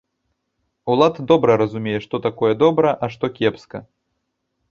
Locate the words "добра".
1.31-1.57, 2.63-2.93